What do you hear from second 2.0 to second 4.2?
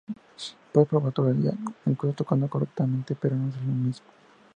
tocando correctamente, pero no es lo mismo.